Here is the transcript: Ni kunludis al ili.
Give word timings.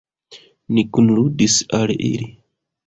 Ni 0.77 0.85
kunludis 0.93 1.61
al 1.81 1.97
ili. 2.11 2.31